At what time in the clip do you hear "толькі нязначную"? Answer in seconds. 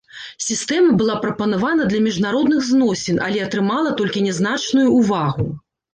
4.01-4.87